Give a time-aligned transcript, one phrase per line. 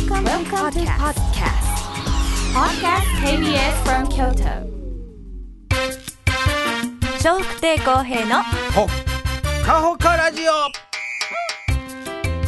[0.00, 1.66] Welcome, Welcome to podcast.
[2.54, 4.64] Podcast KBS from Kyoto.
[7.22, 8.42] 笑福亭公平の
[8.74, 8.88] ほっ
[9.66, 10.52] かほかラジオ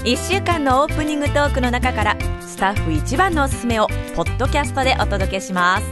[0.02, 5.84] 1週間のオープニングトークの中からスタッフ一番のおすすめをポッドキャストでお届けします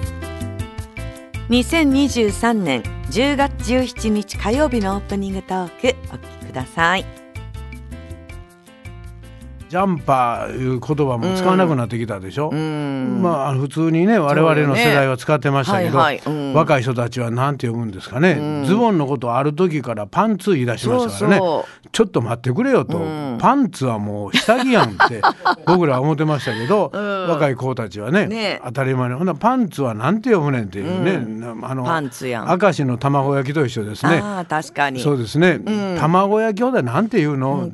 [1.51, 7.20] 2023年10月17日火曜日のオープニングトークお聞きください
[9.71, 13.23] ジャンパーいう言葉も使わなくなってきたでしょ、うん。
[13.23, 16.27] まあ普通にね我々の世代は使ってましたけど、はいはい。
[16.27, 16.55] うん。
[16.55, 21.65] 若い人たちは何て呼ぶんですかね、ズボンのことをある時からパンツ言い出しましたからね。
[21.93, 22.99] ちょっと待ってくれよと、
[23.39, 25.21] パンツはもう下着やんって
[25.67, 26.91] 僕らは思ってましたけど、
[27.29, 28.61] 若い子たちはねね。
[28.65, 32.61] 当たり前にほんならパンツはなんて呼ぶねんっていうね、あのパンツやん。
[32.61, 34.21] 明石の卵焼きと一緒ですね。
[34.21, 34.99] ああ確かに。
[34.99, 35.61] そうですね、
[36.01, 37.71] 卵焼きほどなんて言うの、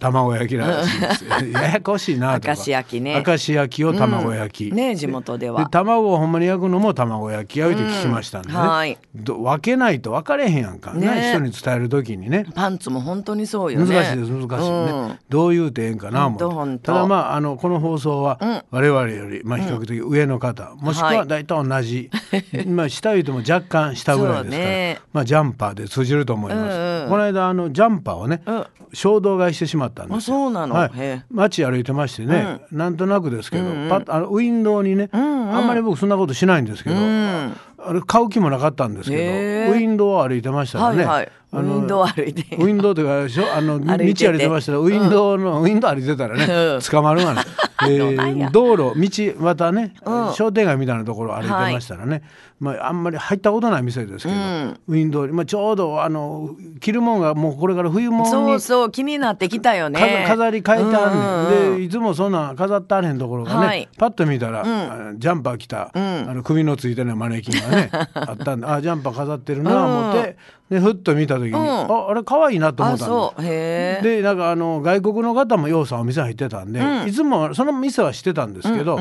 [0.00, 1.00] 卵焼きらしい。
[1.00, 1.09] です。
[1.52, 2.54] ややこしいなとか。
[2.54, 3.22] 明石焼きね。
[3.26, 4.74] 明石焼きを卵焼き。
[4.74, 5.64] ね地元では。
[5.64, 8.98] で卵をほんまに焼くのも卵焼きやうって聞きましたんでね、うんはい。
[9.14, 11.06] ど分けないと分かれへんやんか、ね。
[11.06, 11.30] ね。
[11.32, 12.46] 人に伝える時にね。
[12.54, 15.18] パンツも本当にそうよ難ねしいです難しいね、うん。
[15.28, 16.92] どう言うてええんかなほんとほもんと。
[16.92, 18.38] ただまああのこの放送は
[18.70, 21.28] 我々より、まあ、比較的上の方、もしくははい。
[21.28, 22.10] 大体同じ、
[22.68, 25.00] まあ下言うても若干下ぐらいですから、ね。
[25.12, 28.66] まあジャンパーで通じると思います、うんうんこの間あのジャンパーをね、うん。
[28.92, 30.74] 衝動買いしてしまったんですそうなの？
[30.74, 30.90] はい。
[31.30, 41.26] 街歩いてましてね、なんとなくですけど、パッとあのウィンドウにね、あんまり僕そんなことしないんですけど、んあれ買う気もなかったんですけど、ウィンドウを歩いてましたらね、はいはい。
[41.26, 42.56] ウあのィンドウ歩いて。
[42.56, 43.52] ウィンドウというかしょ？
[43.52, 46.80] あの道歩歩いてましたらウィンドウの、ウィンドウ歩いてたらね、うん。
[46.80, 47.42] 捕まるがね、
[47.88, 50.32] え道路道またね、うん。
[50.34, 52.22] 商店街みたいなところを歩いてましたらね、
[52.60, 54.80] まああんまり入ったことない店ですけど、うん。
[54.86, 60.24] ウィンドウに、まあ、ちょうどあの着るもんがもうこれから冬物にそうそう気になってきたよね。
[60.28, 61.78] 飾飾り変えてあるねん、うんうん。
[61.78, 63.88] でいつもそんなん飾ってあれへんところがね、はい。
[63.96, 65.98] パッと見たら、あのジャンパー着た、あ
[66.34, 70.36] の首のついてないマネキンがね あったんであジャンパー飾ってるな思って、
[70.70, 73.42] でふっと見た時に、ああれ可愛いなと思ったんあそう。
[73.42, 78.98] へえでなんかあの外国の方もようさんお店入ってたんで、いつもその店は知ってたんですけど、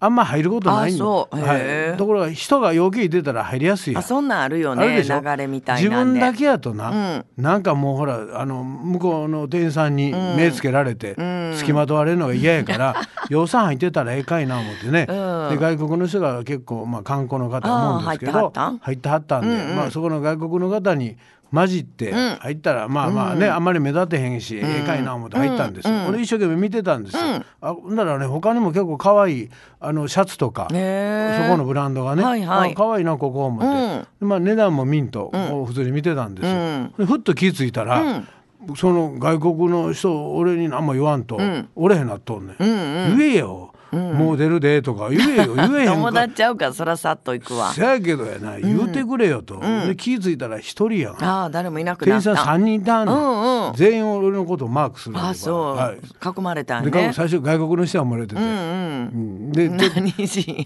[0.00, 1.38] あんま入ることないんあそう。
[1.38, 6.20] へはえい、ところが人が陽気に出たら入りやすいあそんなんあるよね流れみたい自なんで。
[6.20, 11.14] 分だけやとな、なんかもうほらあの向こうの店員さんに目つけられて、
[11.54, 12.96] 付きまとわれるのが嫌やから
[13.30, 18.78] 養蚕入ってたらええかいな思ってね、で外国の人が結構、まあ、観光の方思うんですけど入ってはったん？
[18.78, 21.16] 入ってはったんで、まあ、そこの外国の方に
[21.52, 25.94] 混じって入ったら、まあまあね、あんまり目立てへんし、ええかいな思って入ったんですよ。
[26.08, 27.22] 俺一生懸命見てたんですよ。
[27.60, 29.50] あならね他にも結構可愛い
[29.80, 30.76] あのシャツとか、そこ
[31.56, 32.72] のブランドがね、はいはい。
[32.72, 33.60] あ可愛いなここ思っ
[34.02, 36.90] て、でまあ、値段もミントを普通に見てたんですよ。
[36.98, 38.24] でふっと気付いたら、
[38.76, 41.38] その外国の人俺に何も言わんと、
[41.74, 47.72] おれへんなっとんねん、言えよ、もう出るでとか言えよ言えへん 友か達ちゃうからそらさっと行くわ。
[47.72, 51.24] せやけどやな言うてくれよと、で気付いたら一人やん。
[51.24, 52.44] ああ誰もいなく店員なった。
[52.44, 53.72] さん3人いたんうんうん。
[53.74, 58.58] 全員俺のことをマークするあそう、はい、囲まれたんでね最初外国の人は生まれてて、うんうん。
[58.58, 59.16] う
[59.48, 59.68] んで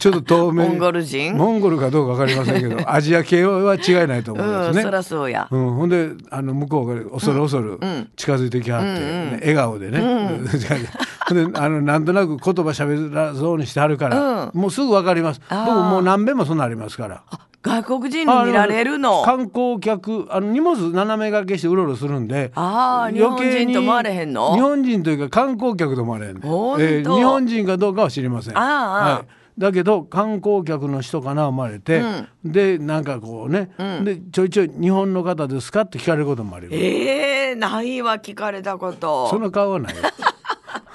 [0.00, 0.68] ちょっと遠目に。
[0.70, 1.36] モンゴル人？
[1.36, 4.78] モンゴルかどうか分かりませんけど アジア系は違いないと思いますね。
[4.78, 5.46] うんそらそうや。
[5.50, 7.78] うん、ほんであの向こうが恐る恐る
[8.16, 10.00] 近づいてきはって、ね笑顔でね、
[11.28, 15.40] ほんであのなんとなく言葉喋らそうにしてはるから、もうすぐ分かります。
[15.48, 17.22] 僕もう何遍もそんなんありますから。
[17.62, 19.22] 外国人に見られるの。
[19.22, 24.54] 観光客あの荷物斜め掛けしてうろうろするんであー日本人と思われへんの？
[24.54, 26.40] 日本人というか観光客と思われへん。
[26.40, 28.58] のほんと日本人かどうかは知りません。
[28.58, 29.26] ああああはい。
[29.58, 32.02] だけど観光客の人かな思われて、
[32.42, 33.70] でなんかこうね、
[34.02, 39.28] でちょいちょい「日本の方ですか?」って聞かれることもあります、ええないわ聞かれたこと。
[39.28, 39.94] その顔はない。
[39.94, 40.00] よ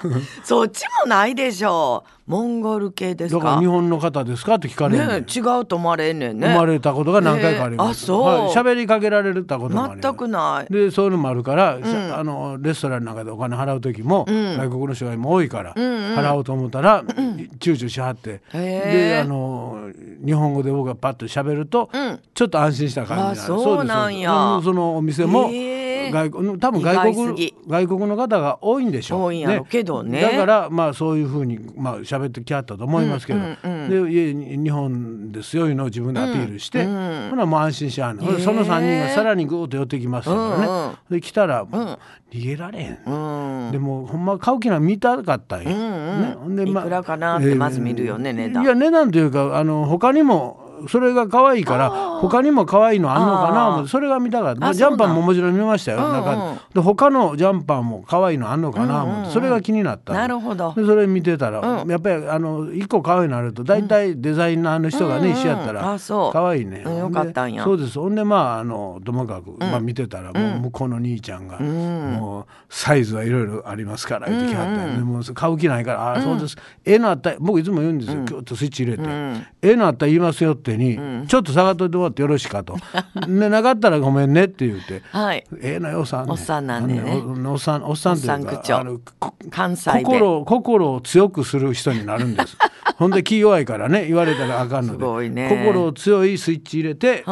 [0.44, 2.04] そっちもないでしょ。
[2.06, 3.38] うモンゴル系ですか？
[3.42, 4.56] だから日本の方ですか？
[4.56, 6.48] って聞かれる、ね違うと思われんねんね。
[6.48, 8.22] 生まれたことが何回かあります、えーあそう。
[8.22, 8.52] はい。
[8.52, 10.02] 喋りかけられたこともあります。
[10.02, 10.72] 全くない。
[10.72, 11.78] でそういうのもあるから、
[12.12, 19.88] あのレストランなんかでお金払う時も、外国の人が今多いから、払おうと思ったら、躊躇しはって、であの
[20.24, 21.88] 日本語で僕がパッと喋ると、
[22.34, 24.60] ちょっと安心した感じあそうなんや。
[24.62, 29.22] そのお店も、へー外国多分意外外国外国の方が多いんでしょう。
[29.24, 30.20] 多いんやろけどね。
[30.20, 36.90] だからまあそういうふうにまあ喋ってきはったと思いますけど、でいえ日本ですよいうのを自分でアピールして、ほ
[37.36, 41.98] なもう安心しはんねんほんでその3人がさらにぐーっと寄ってきますからね、で来たら逃
[42.32, 46.36] げられへん、でもほんま買う気な見たかったんや、ね。
[46.38, 48.64] ほんでいくらかなってまず見るよね値段。
[48.64, 51.90] いや値段というかあの他にもそれが可愛いから
[52.20, 53.68] 他にも可愛いのあんのかな？
[53.68, 56.58] 思ってそれが見たかったジャンパーももちろん見ましたよ、うんうん。
[56.74, 59.04] で他のジャンパーも可愛いのあんのかな？
[59.04, 60.18] 思って、それが気になったの。
[60.18, 60.74] なるほど。
[60.76, 66.32] でそれ見てたら、やっぱりあの一個可愛いのあると大体デザイナーの人がね、一緒やったうんらあそう。
[66.32, 67.62] 可愛いね、うんよかったんや。
[67.62, 67.98] でそうです。
[67.98, 79.04] ほんでまああのともかく、まあ、見てたらもう向こうの兄ちゃんが、もうサイズはいろいろありますから言ってきはったんでもう買う気ないから「ああそうです、ええのあったら僕いつも言うんですよ、キュッとスイッチ入れて
[79.62, 82.76] 「ええのあったら言いますよ」ってに、ちょっと下がっといてもらってよろしいかと
[83.26, 85.02] 「でなかったらごめんね」って言って。
[85.10, 85.44] はい。
[85.60, 87.22] ええのよおっさん、おっさんなんでね。
[87.24, 90.04] おおっさんおっさんっていうかあのこ関西弁。
[90.04, 92.56] 心心を強くする人になるんです。
[92.96, 95.48] ほんで気弱いからね言われたらあかんので、ね。
[95.48, 97.24] 心を強いスイッチ入れてでえ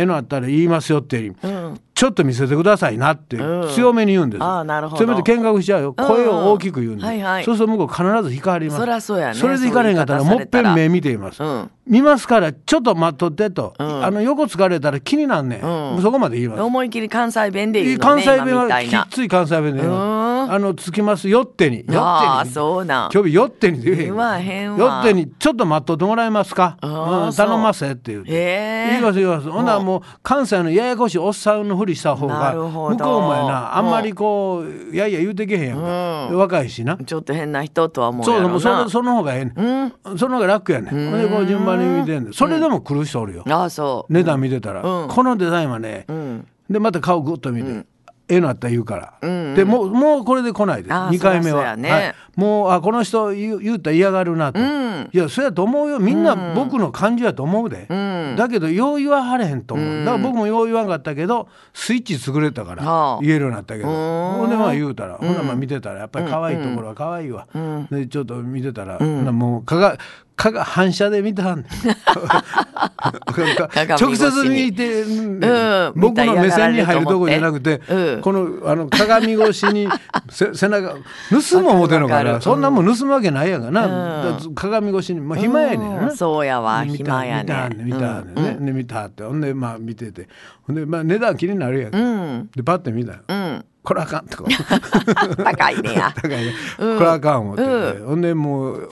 [0.00, 1.32] えのあったら言いますよって、
[2.00, 3.36] ちょっと見せてくださいなって
[3.74, 5.04] 強めに言うんです、ああなるほど。
[5.04, 7.44] 強めて見学しちゃうよ声を大きく言うんです、はいはい。
[7.44, 8.80] そうすると向こう必ず光ります。
[8.80, 9.34] そりゃそうやね。
[9.34, 11.70] それで光れんかったらもっぺん目見ています、うん。
[11.86, 16.62] 見ますからちょっと待っとってと、あの横疲れたら気になんねうそこまで言います。
[16.62, 20.24] 思い切り関西弁で言うの関ね西弁はきっつい関西弁で言うの。
[20.24, 21.78] うんあのつきますよってに。
[21.78, 22.54] よってに。
[22.54, 23.10] そうなん。
[23.12, 24.04] 今日よってに言えへ
[24.64, 25.00] んよ。
[25.00, 26.90] ってにちょっと待っとってもらえますか、うん、
[27.32, 27.46] そう。
[27.46, 29.50] 頼ませって言って、言います言います。
[29.50, 36.96] ほんならもう関西のややこしいおっさんのふりした方なが向こうもやなあんまりこういやいや言うてけへんやんか、若いしな。
[36.96, 41.10] ちょっと変な人とは思うそもうその方がええねん、その方が楽やねん。
[41.10, 42.32] ほんでこう順番に見てんねん。
[42.32, 44.12] それでも来る人おるよ、ああそう。
[44.12, 45.08] 値段見てたら、うん。
[45.08, 46.46] このデザインはね、ん。
[46.68, 47.86] でまた顔グッと見て、
[48.30, 50.94] ええのあったら言うから、でもうもうこれで来ないです。
[50.94, 51.90] あー2回目は、ね。
[51.90, 54.60] はい、もうあこの人言う言うたら嫌がるなと、
[55.12, 55.98] いやそうやと思うよ。
[55.98, 57.86] みんな僕の感じやと思うで、
[58.36, 63.18] だけどよう言わはれへんと思う、だから僕もよう言わんかったけどスイッチ作れたからはあ。
[63.20, 67.46] 言えるようになったけど、ほんでまあ言うたら、ほんならまあ見てたらやっぱり可愛いところは可愛いわ、
[67.90, 69.98] でちょっと見てたら、もうかが
[70.40, 71.66] かが反射で見てはん
[74.00, 75.38] 直接見て、ん。
[75.94, 78.20] 僕の目線に入るとこじゃなくて、うん。
[78.22, 79.86] このあの鏡越しに
[80.30, 80.94] せ背中
[81.50, 82.40] 盗も思てんのかな。
[82.40, 86.16] そんなもん盗むわけないやんかな、だから鏡越しに、まあ、暇やねん。
[86.16, 86.84] そうやわ。
[86.84, 88.34] 見た暇やね見たはん。
[88.34, 88.42] ね。
[88.54, 89.22] んね、で見たはって。
[89.22, 90.28] ほんでまあ見てて。
[90.62, 92.50] ほんでまあ値段気になるやん、うん。
[92.54, 93.12] でパッて見た。
[93.12, 93.64] よ、うん。
[93.82, 94.50] これあかんとか。
[95.42, 96.12] 高いねや。
[96.20, 98.90] 高いね、これあかん思ってて、ほんでもう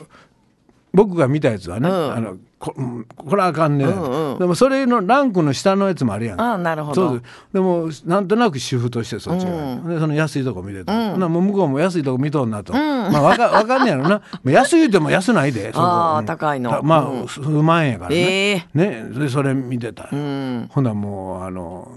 [0.98, 2.12] 僕が見たやつはね、うん。
[2.12, 7.08] あのこうんこれあかんね、でもそれのランクの下のやつもあるやんああなるほど。
[7.10, 7.22] そう
[7.52, 14.22] でもなんとなく主婦としてそっちが、でその安いとこ見てた、ほんもう向こうも安いとこ見とんなと、まあわかわかんねやろな。
[14.42, 16.26] まあ安い言うても安ないでそこあーうん。
[16.26, 16.70] 高いの。
[16.70, 17.28] たまあ、うん。
[17.28, 18.66] 数万円やからね,、ええ。
[18.74, 19.04] ね。
[19.16, 20.68] でそれ見てた、ほん。
[20.74, 21.92] ならもうあの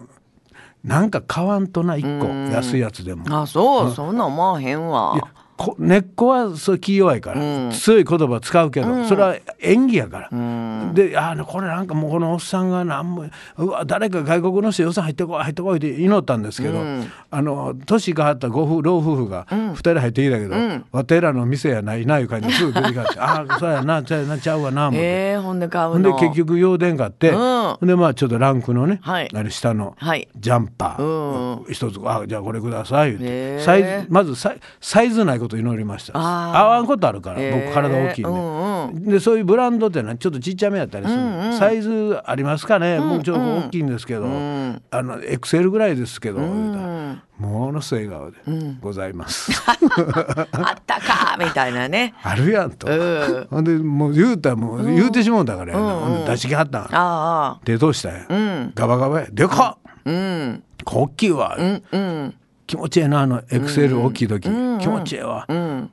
[0.83, 3.25] なんか買わんとな一個、安いやつでも。
[3.29, 3.91] あそう。
[3.91, 5.17] そんなん思わへんわ
[5.77, 13.25] 根っこはそう気弱いから、強い言葉使うけど、それは演技やから、であこれなんかもうこのおっさんがなんも
[13.57, 16.83] うわ誰か外国の人予算入ってこい入ってこいって祈ったんですけど、
[17.29, 20.55] あの年がはったご夫老夫婦が2人入ってきたけど、
[20.91, 25.05] わてらの店やないないう感じですぐ出てきて ああそうやなそうやなちゃうわな思って。
[25.05, 27.35] えー、ほんで買うんの結局用電買って、ん。
[27.35, 29.29] ほんでまあちょっとランクのね、はい。
[29.33, 30.27] あれ下のはい。
[30.37, 33.63] ジャンパー、うん一つあじゃあこれください言って、へー。
[33.63, 36.13] サイズまずサイサイズないこと祈りました。
[36.15, 36.57] あー。
[36.57, 37.65] 合わんことあるから、へー。
[37.65, 44.27] 僕体大きいんで,、うんでそういうブランドってのはちょっとちっちゃめやったりする、サイズありますかね、もうちょっと大きいんですけど、あ
[45.01, 46.91] のエクセルぐらいですけど、言うたら。
[47.41, 49.51] ものすごい笑顔で、ございます。
[49.65, 49.77] あっ
[50.85, 52.13] たかみたいなね。
[52.21, 53.47] あるやんと、うん。
[53.49, 56.81] ほんでもう言うたらもう言うてしもうたからやな、ほんで出しきはったん。
[56.83, 59.27] ああ手通したんや、ガバガバや。
[59.31, 59.91] でかっ。
[60.05, 60.63] うん。
[60.85, 62.33] 大きいわ、うん
[62.71, 64.49] 気持ちええなあのエクセル大きい時、気
[64.87, 65.45] 持ちええわ、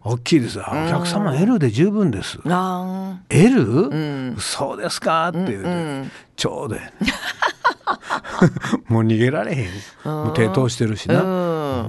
[0.04, 0.60] 大きいです。
[0.62, 3.16] あお客様 L で十分です、あ。
[3.28, 5.26] L、そうですか？
[5.30, 6.04] って言うて、
[6.36, 6.92] ちょうどやね
[8.86, 9.68] もう逃げられへん。
[10.04, 11.18] もう手通してるしな、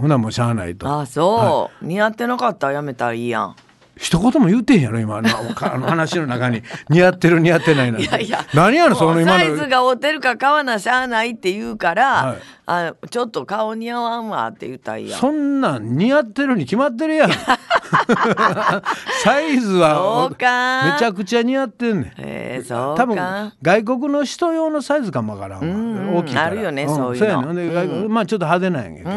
[0.02, 0.88] ほなもうしゃあないと。
[0.88, 3.56] ああそう、似合ってなかったらやめたらいいやん
[4.00, 5.22] 一言も言うてへんやろ今。
[5.22, 5.30] の
[5.62, 6.64] あの話の中に。
[6.90, 8.08] 似合ってる似合ってないなんて。
[8.08, 8.46] いやいや。
[8.54, 9.40] 何やのその今の。
[9.40, 12.38] サイズが合うてるか買わなしゃあないって言うから、はい。
[12.66, 15.18] あちょっと顔似合わんわって言ったらいいや。
[15.18, 17.32] んそんなん似合ってるに決まってるやん。
[19.24, 20.94] サイズはそうか。
[20.94, 22.14] めちゃくちゃ似合ってんねん。
[22.20, 26.48] えー、そう多分か外国の人用のサイズかもわからんわ、ん大きいから。
[26.48, 27.48] あるよねんそういうの。
[27.48, 28.08] やね。
[28.08, 29.10] まあちょっと派手なんやけど、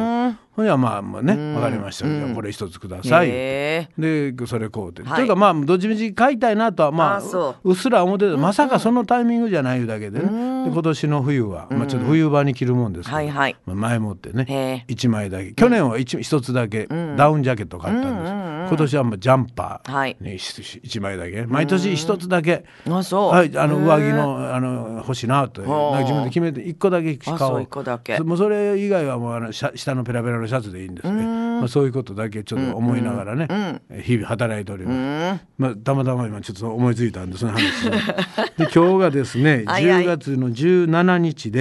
[0.54, 5.16] ほんやまあまあねわかりました、じゃあこれ一つください、へでそれこうて、はい。
[5.16, 7.22] というかまあどっちみち買いたいなとはまあ
[7.64, 7.72] う。
[7.72, 13.56] っすら思ってた、まさかそのタイミングじゃないだけでね、で今年の冬は、まあ、ちょっと冬場に着るもんですけど、はいはい。
[13.64, 15.52] まあ前もってねへえ1枚だけ。
[15.52, 18.32] 去年は 1, 一つだけダウンジャケット買ったんです、
[18.68, 20.16] 今年はまあジャンパはい。
[20.20, 21.46] ーに1枚だけ。
[21.46, 27.36] 毎年一つだけ、はい、あの上着のあの欲しいなと自分で決めて一個だけ買おう。
[27.36, 28.18] あそう一個だけ。
[28.20, 31.22] もうそれ以外はもうあの下のペラペラのシャツでいいんですね、
[31.62, 37.62] まあ、そういうことだけちょっと思いながらね、日々働いております、まあ、たまたま今ちょっと思いついたんでその話
[38.58, 40.02] でで今日がですねはいはい。
[40.02, 41.60] 10月の17日で、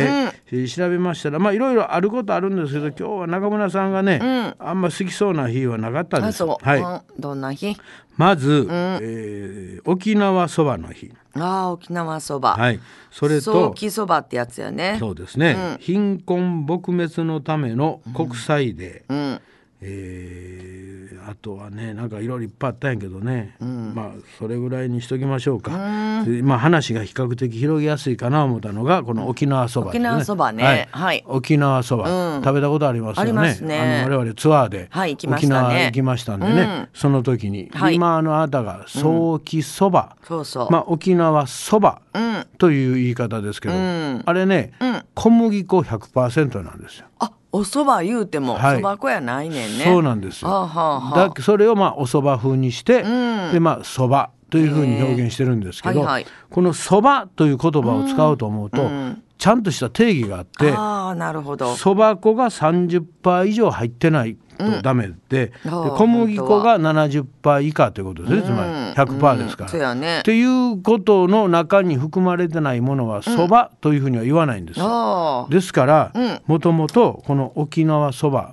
[0.52, 6.44] えー調べましたらまあいろいろあることあるんですけど今日は中村さんがね、あんま好きそうな日はなかったです。
[6.44, 7.22] はい、うん。
[7.22, 7.78] どんな日？
[8.18, 11.12] まず、えー沖縄そばの日。
[11.36, 12.80] ああ沖縄そば、はい。
[13.12, 14.98] それ早と期そばってやつやね。
[15.00, 19.42] そうですね、貧困撲滅のための国際デー、うん
[19.82, 20.92] えー
[21.28, 30.90] あとはねなんかいろいろいっぱいあったんやけどね、まあそれぐらいにしときましょうか、でまあ話が比較的広げやすいかな思ったのがこの沖縄そばね、沖縄そばね。
[30.92, 31.24] はい。
[31.28, 32.44] 沖縄そば、うん。
[32.44, 33.30] 食べたことありますよね。
[33.30, 34.04] ありますね。
[34.04, 37.96] あの我々ツアーで沖縄行きましたんでね、その時に、はい。
[37.96, 42.48] 今あのあなたが早期そば、そうそう、まあ沖縄そばうん。
[42.58, 44.24] という言い方ですけど、ん。
[44.26, 45.04] あれね、うん。
[45.14, 47.06] 小麦粉100%なんですよ。
[47.20, 48.78] あおそば言うてもはい。
[48.78, 49.84] そば粉やないねんね。
[49.84, 50.50] そうなんですよ。
[50.50, 51.30] はあはあはあ。
[51.30, 53.52] だそれをまあお蕎麦風にして、ん。
[53.52, 56.26] でまあ蕎麦というふうに表現してるんですけど、はいはい。
[56.50, 58.90] この蕎麦という言葉を使おうと思うと、
[59.38, 61.74] ちゃんとした定義があって、ああなるほど。
[61.74, 68.70] 蕎麦粉が30%以上入ってないとダメで,、でああ小麦粉が70%以下ということですね、つまり
[69.14, 69.70] 100%ですから。
[69.70, 70.20] そうやね。
[70.20, 75.48] っていうことの中に含まれてないものは蕎麦というふうには言わないんですよ。
[75.50, 76.14] ですから
[76.48, 78.52] もともとこの沖縄そば、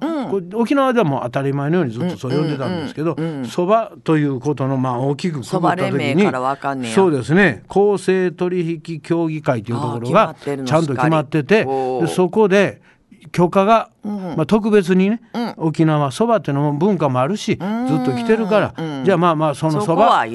[0.54, 3.16] 沖縄ではもう当たり前のようにずっとそう呼んでたんですけど
[3.48, 7.62] そば、ということのまあ大きくくくったそば時にそうですね。
[7.68, 12.80] 公正取引協議会というところがちゃんと決まっててでそこで
[13.32, 15.20] 許可が、まあ、特別にね、
[15.56, 20.26] 沖縄そばっていうのも文化もあるしずっと来てるから、じゃあまあまあそのそそば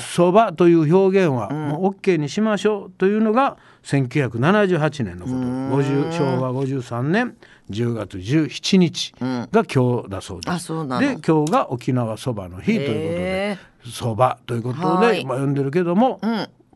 [0.00, 5.36] そばという表現はもう OK にしましょうというのが1978年のこと。
[5.36, 7.36] 50昭和53年
[7.70, 10.72] 10月17日が今日だそうです。
[10.72, 11.00] うなの。
[11.00, 15.18] で今日が沖縄そばの日ということでへそばということはい。
[15.18, 16.20] で、まあ、呼んでるけども、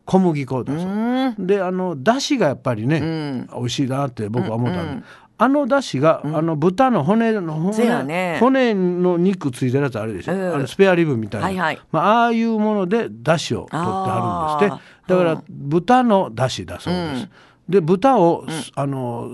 [0.05, 1.45] 小麦粉だそう。
[1.45, 5.05] であのだしがやっぱりね、美味しいなって僕は思ったんで、
[5.39, 8.37] あのだしが、あの豚の骨の骨,、ね。
[8.39, 10.53] 骨の肉ついてるやつあるでしょ、うん。
[10.55, 11.81] あのスペアリブみたいな、はいはい。
[11.91, 15.13] まあ、ああいうものでだしを取ってはるんですって。
[15.13, 17.29] だから豚のだしだそうです。
[17.69, 19.27] で豚を、あの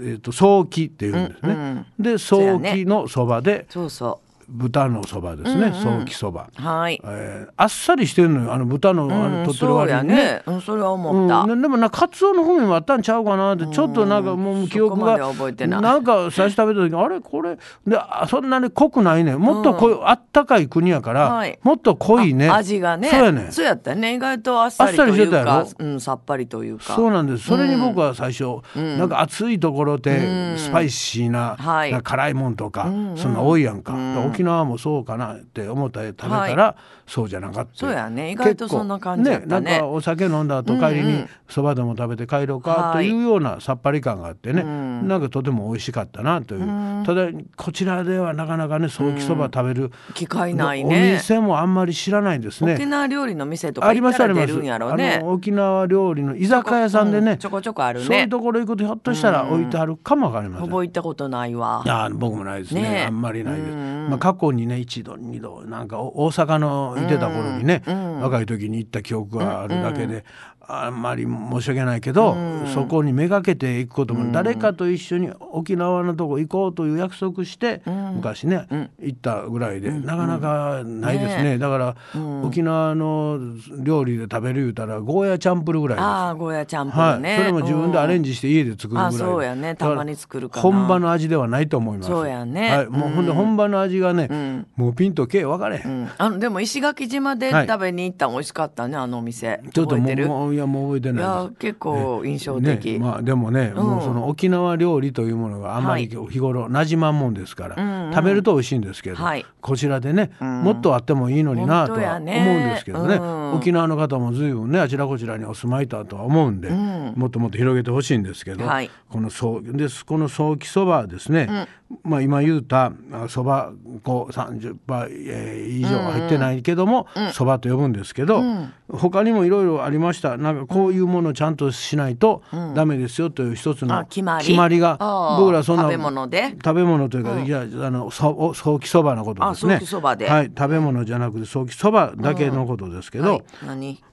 [0.00, 1.86] えー、と早期っていうんですね。
[1.98, 6.48] で早期のそばでそうそ豚のそばですね、早期そば。
[6.58, 7.00] うはい。
[7.04, 8.52] えーあっさりしてるのよ。
[8.52, 10.14] あの豚の,、あのうん取ってる割にね。
[10.14, 10.42] ね。
[10.46, 17.20] うんそれは思った、うん、でもなカツオの風味もあったんちゃうかなってちょっとなんかもう記憶がなんか最初食べた時あれ？
[17.20, 17.56] これ？
[17.86, 19.36] であそんなに濃くないね。
[19.36, 21.58] もっと濃い、あったかい国やから、はい。
[21.62, 22.48] もっと濃いね。
[22.48, 23.08] あ味がね。
[23.08, 24.14] そうやねそうやったね。
[24.14, 25.68] 意外とあっさりしてたやろ？
[25.78, 26.94] うん、さっぱりというか。
[26.94, 27.44] そうなんです。
[27.44, 32.02] それに僕は最初、なんか暑いところでスパイシーな,、はい。
[32.02, 32.84] 辛いもんとか、
[33.16, 33.94] そんな多いやんか,、
[34.26, 36.76] 沖縄もそうかなって思った食べたら、
[37.10, 37.70] そうじゃなかった。
[37.74, 38.30] そうやね。
[38.30, 39.42] 意外とそんな感じね。
[39.44, 47.26] なんかお酒飲んだ後帰りにそばでも食べて帰ろうかというようなさっぱり感があってね、なんかとても美味しかったなという、ただ
[47.56, 52.74] こちらではなかなかねソーキそば食べる、機会ないおね店もあんまり知らないですね。
[52.74, 57.38] 沖縄料理の店とありか行ったますありますら出るんやろうあねの沖縄料理の居酒屋さんでね、うん。
[57.38, 58.06] ちょこちょこあるね。
[58.06, 61.82] そういうところ行くとひょっとしたら置いてあるかもわかりません、ほぼ行ったことないわ。
[61.84, 63.06] いや僕もないですね。
[63.08, 67.82] あんまりないです、まあ、過去にね一度二度なんかお大阪のいてた頃にね、
[68.20, 70.24] 若い時に行った記憶があるだけで、
[70.72, 72.36] あんまり申し訳ないけど、
[72.72, 77.82] そこにめがけていくことも、誰かと一緒に沖縄のとこ行こうという約束して、
[78.14, 78.66] 昔ね、
[78.98, 81.58] 行ったぐらいで、なかなかないですね。
[81.58, 81.96] だから、
[82.42, 83.38] 沖縄の
[83.78, 86.04] 料理で食べる言うたらゴーヤチャンプルぐらいです。
[86.04, 89.06] ああゴーヤチャンプはい、ルね、それも自分でアレンジジして家で作るぐらい。
[89.06, 89.74] あそうやね。
[89.74, 90.62] たまに作るかな。
[90.62, 92.08] 本場の味ではないと思います。
[92.08, 92.76] そうやね。
[92.76, 97.66] はい、もうほんで本場の味がね、もうピンとけえ分かれへん、あのでも石垣島ではい。
[97.66, 99.60] 食べに行ったの美味しかったねあのお店。
[99.72, 101.24] ちょっともう覚えてるもういやもう覚えていないです。
[101.24, 109.46] や結構印象ね的、まあでもね、もうその沖縄料理というものがあまり日頃なじまんもんですから、食べると美味しいんですけど、はい。
[109.60, 113.14] こちらでね、もっとあってもいいのになとは思うんですけどね。
[113.14, 113.54] うん。
[113.54, 118.90] 沖縄の方も随分ねあちらこちらにお住まいだとは思うんで、もっともっと広げてほしいんですけど、はい。
[119.08, 121.68] このそうですこの早期そばはですね、
[122.02, 122.92] まあ今言うた
[123.28, 124.76] そば粉30%、
[125.10, 128.42] えー以上入ってないけど、どもそば、と呼ぶんですけど、
[128.88, 130.36] 他にもいろいろありました
[130.68, 132.42] こういうものをちゃんとしないと
[132.74, 134.78] ダメですよという一つのあ決まり。
[134.78, 134.96] が
[135.38, 136.56] 僕らそんな食べ物で。
[136.64, 139.80] 食べ物というか、いやあの早期そばのことですね。
[140.26, 143.42] はい、食べ物じゃなくて早期そばだけのことですけど、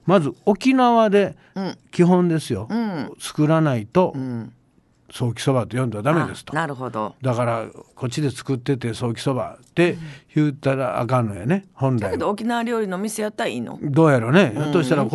[0.06, 1.36] まず沖縄で
[1.90, 3.12] 基本ですよ、ん。
[3.18, 4.52] 作らないとん
[5.10, 6.52] 早期そばと呼んだらダメですと。
[6.52, 7.14] あなるほど。
[7.22, 9.96] だからこっちで作ってて早期そばって
[10.34, 12.04] 言ったらあかんのやね本来。
[12.04, 13.78] はだけど沖縄料理の店やったらいいの？
[13.82, 15.06] どうやろうね、ひょっとしたら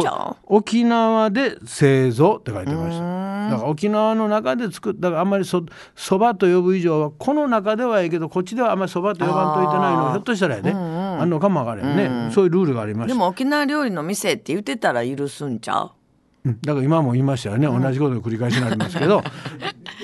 [0.46, 3.50] 沖縄で製造って書いてました。
[3.50, 5.64] だから沖縄の中で作っただからあんまりそ
[5.96, 13.14] そばと呼ぶ以上はこの中ではいいけどこっちではあんまりそばと呼ばんといてないのひょっとしたらやね、あんのかもわからんね、そういうルールがありました。
[13.14, 15.84] でも沖縄料理の店って言ってたら許すんちゃう？
[15.84, 16.03] うん
[16.46, 19.24] だから今も言いましたよね、同じことの繰り返しになりますけど。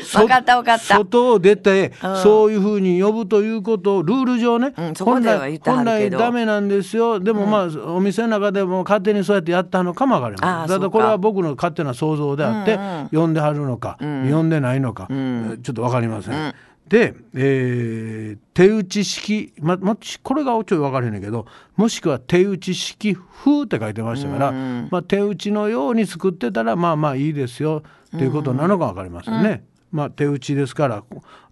[0.06, 0.96] そ わかったわかった。
[0.96, 1.92] 外を出て、
[2.24, 5.60] そういうふうに呼ぶということをルール上ね、うん本来る
[6.00, 6.18] けど。
[6.18, 7.20] ダメなんですよ。
[7.20, 12.80] でもまあ、お店の中でも勝手にそうやってやったのかもわかりませんただこれは僕の勝手な想像であって、
[13.16, 14.06] 呼んではるのか、呼
[14.44, 16.54] んでないのか、ちょっとわかりません。
[16.90, 21.46] で、えー手打ち式、まま、これがちょっと分からへんねんけど
[21.78, 24.52] もしくは手打ち式風って書いてましたから、
[24.92, 27.84] まあ、手打ちのように作ってたらまあまあいいですよ
[28.16, 29.64] っていうことなのか分かりませんね。
[29.92, 31.04] まあ、手打ちですから、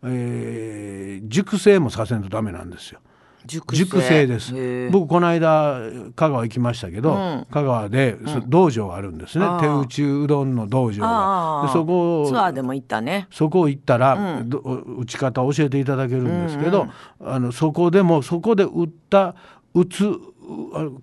[0.03, 2.99] えー熟成もさせんとダメなんですよ。
[3.47, 4.53] 熟熟成です。
[4.91, 5.79] 僕この間
[6.15, 9.45] 香川行きましたけど、香川で、そ道場があるんですね。
[9.59, 11.63] 手打ちうどんの道場が。
[11.67, 13.27] でそこをツアーでも行ったね。
[13.31, 16.87] そこ行ったら、ど打ち方を教えていただけるんですけど、
[17.21, 19.35] あのそこでもそこで打った
[19.73, 20.11] 打つ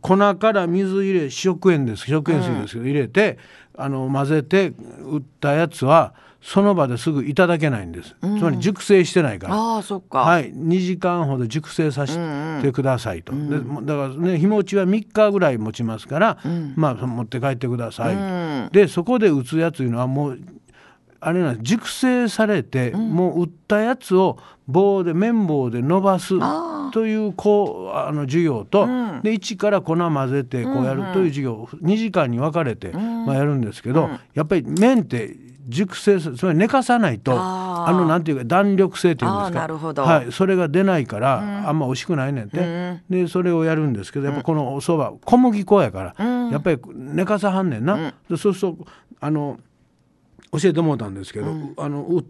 [0.00, 3.38] 粉から水入れ食塩です食塩水ですけど、入れて
[3.76, 4.72] あの混ぜて
[5.04, 9.54] 打ったやつはその場ですぐいただけないんです、つまり熟成してないから。
[9.54, 12.18] ああそっか、はい、2時間ほど熟成させ
[12.62, 16.38] てくださいと、でもだからね日持ちは3日ぐらい持ちますから、
[16.76, 20.38] まあ持って帰ってください、でそこで打つやついうのはもう
[21.24, 26.34] あれな熟成されて、もう打ったやつを棒で綿棒で伸ばす
[26.92, 28.86] というこうあの授業と、
[29.22, 35.34] で一から粉混ぜてこうやるという授業を2時間に分かれて、まあ、やるんですけど、やっぱり麺って
[35.66, 39.66] 熟成つまり寝かさないとあのなんていうか弾力性っていうんですか。
[40.02, 48.86] はい、それが出ないから、あんま美味しくないねんて、でそれをやるんですけどやっぱこのお蕎麦小麦粉やから、やっぱり寝かさはんねんな、でそうすると
[49.20, 49.58] あの
[50.60, 52.24] 教えてもらったんですけど、あのう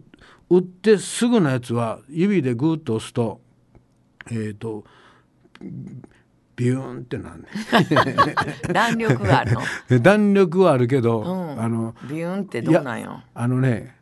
[0.49, 3.41] 打ってすぐのやつは指でグッと押すと
[4.31, 4.83] えっ、と
[6.55, 7.47] ビューンってなんね
[8.71, 9.97] 弾力があるの？
[9.97, 13.21] ん 弾力はあるけど、あのビューンってどうなんよ？
[13.33, 13.95] あのね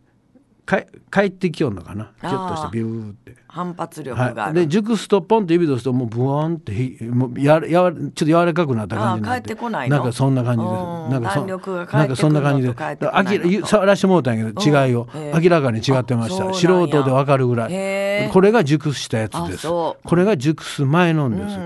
[0.65, 2.11] か帰ってきよんのかな。
[2.21, 3.35] ちょっとしたビューって。
[3.47, 9.49] 反発力があはい、る、で熟すとポンって指で押すともうブワンってひもうややわちょっと柔らかくなった感じになって。
[9.49, 9.99] 帰ってこないの？
[9.99, 10.73] んかそんな感じです。
[10.73, 11.09] うん。
[11.11, 12.75] なんかそなんかそんな感じで。
[13.11, 16.51] あきら触らしてもらったんやけど違いを、明らかに違ってました。
[16.53, 18.29] 素人でわかるぐらい。
[18.31, 19.67] これが熟したやつです。
[19.67, 21.57] これが熟す前のんです、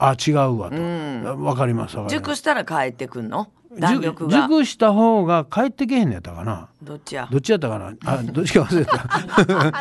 [0.00, 2.24] あ違うわと、わかりますわかります。
[2.24, 3.48] 熟したら帰ってくんの？
[3.78, 4.30] 弾力が。
[4.30, 6.68] 熟熟した方が帰ってけへんのやったかな？
[6.82, 7.28] どっちや？
[7.30, 7.92] どっちやったかな？
[8.04, 9.72] あ どっちか忘れた。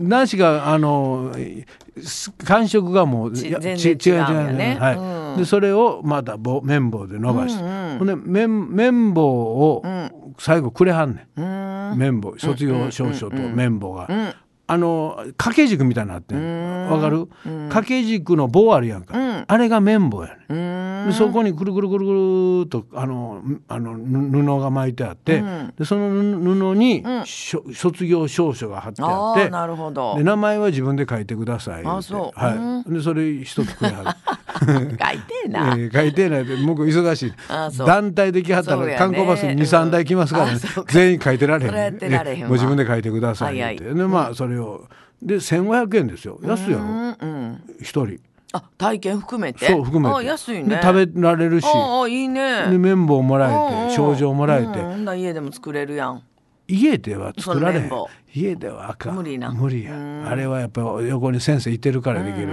[0.00, 1.32] 何 しかあの
[2.02, 4.76] す感触がもう全然違うよね。
[4.80, 4.96] はい。
[4.96, 5.36] うん。
[5.38, 7.62] でそれをまた棒綿棒で伸ばして、
[7.98, 9.82] ほんで綿綿棒を
[10.38, 14.08] 最後くれはんねん、綿棒卒業証書と綿棒が、
[14.68, 17.28] あの掛け軸みたいになってんわかる、
[17.68, 25.42] 掛け軸の棒あるやんか、あれが綿棒やねそこにくるくるくるくるっとあのあのぬ布が巻いてあって、
[25.78, 30.16] でその布に、しょ卒業証書が貼ってあってなるほど。
[30.16, 31.84] で名前は自分で書いてください
[32.34, 36.38] はい、でそれ一つくれはる 書いてえな、えー書いてな。
[36.40, 37.32] いで僕忙しい。
[37.86, 40.58] 団体で来はったら観光バスに23台来ますから、ね。
[40.88, 41.70] 全員書いてられへん。
[41.70, 42.48] それやってられへんわ。
[42.48, 44.84] もう自分で書いてくださいって、まあそれを。
[45.22, 46.38] で1500円ですよ。
[46.44, 46.84] 安いやろ？
[46.84, 48.18] うんうん一人。
[48.52, 49.66] あ体験含めて？
[49.66, 50.16] そう含めて。
[50.16, 50.76] あ安いね。
[50.76, 51.66] で食べられるし。
[51.66, 52.66] ああいいね。
[52.70, 53.50] で綿棒もら
[53.86, 56.22] えて賞状もらえて、うん家でも作れるやん
[56.68, 57.90] 家では作られへん。
[58.34, 59.16] 家ではあかん。
[59.16, 59.50] 無理な。
[59.50, 60.28] 無理や。
[60.28, 62.48] あれはやっぱり横に先生いてるからできる、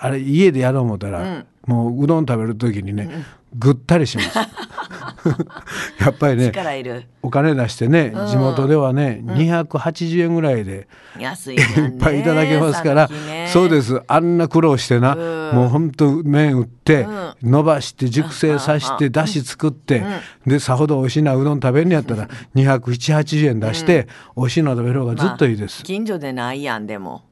[0.00, 4.38] あれ家でやろう思ったら、もううどん食べる時にね、ぐったりします
[6.00, 7.04] やっぱりね力いる。
[7.22, 13.48] お金出してね地元ではね、280円ぐらいで安いねいっぱいいただけますから、ね。
[13.52, 14.00] そうです。
[14.06, 15.14] あんな苦労してな、
[15.52, 17.06] もうほんと麺打って、
[17.42, 20.04] 伸ばして熟成させてだし作って、
[20.46, 27.27] でさほど美味しいなうどん食べるんやったら27080円出して、美味しいの食べる方がずっといいです、近所でないやんでも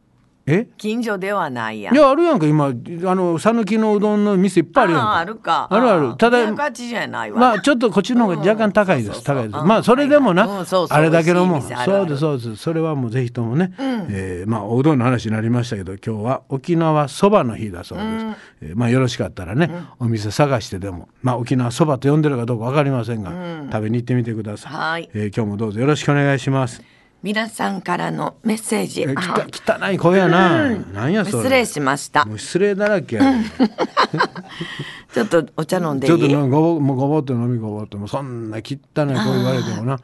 [0.47, 0.69] え？
[0.79, 1.91] 近所ではないや。
[1.91, 2.71] んいやあるやんか今あ
[3.15, 5.17] の讃岐のうどんの店いっぱいあるやんか。
[5.17, 5.69] あるか。
[5.71, 6.17] あるある。
[6.17, 7.39] ただ280円ないわ。
[7.39, 11.63] まあちょっとこっちの方が若干高いです、高いです、うんまあそれでもな、あれだけのもん。
[11.63, 12.57] そうですそうです。
[12.57, 18.27] それはもうぜひともね、えーまあおうどんの話になりましたけど今日は沖縄そばの日だそうです、
[18.63, 23.33] えーまあよろしかったらね、お店探してでもまあ沖縄そばと呼んでるかどうかわかりませんが、
[23.73, 25.11] 食べに行ってみてください、はい。
[25.13, 26.83] えー今日もどうぞよろしくお願いします
[27.27, 29.05] 皆さんからのメッセージ。
[29.05, 31.13] 汚い声やな、なん。
[31.13, 31.43] やそれ。
[31.43, 32.25] 失礼しました。
[32.37, 33.19] 失礼だらけ
[35.13, 36.17] ちょっとお茶飲んでいい？
[36.17, 39.99] ちょっとなごぼもうごぼっと飲みごぼっともうそんな汚い声言われてもな、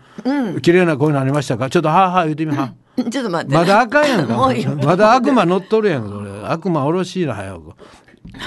[0.62, 1.70] 綺麗な声になりましたか？
[1.70, 2.72] ちょっとはあはあ言ってみは。
[3.08, 3.54] ちょっと待って。
[3.54, 4.36] まだあかんやんか。
[4.84, 6.28] まだ悪魔乗っとるやんかそれ。
[6.44, 7.72] 悪魔おろしいな早く。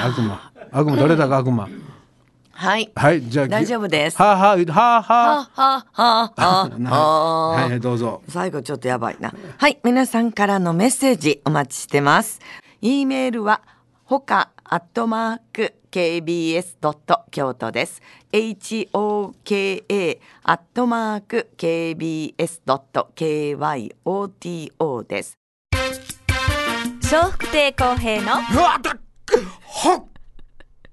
[0.05, 0.51] 悪魔。
[0.73, 1.69] 悪魔取れたか悪魔
[2.57, 9.33] はいはいじゃあ大丈夫ですはあははあははははあはは はいはいどうぞ最後ちょっとやばいな。
[9.57, 12.39] はい、皆さんからのメッセージお待ちしてます。
[12.81, 13.61] e メールは
[14.05, 18.01] ほかアットマーク kbs ドット京都です。
[18.31, 25.37] h o k a アットマーク kbs ドット k y o t o です。
[27.11, 28.97] 笑福亭公平のうわだ
[29.61, 30.05] ほっ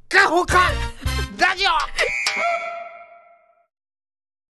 [0.08, 0.70] かほか
[1.42, 1.70] ラジオ